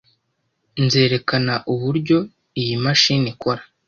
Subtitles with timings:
[0.85, 2.17] Nzerekana uburyo
[2.61, 3.61] iyi mashini ikora.